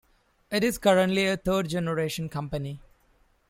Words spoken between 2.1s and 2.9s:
company.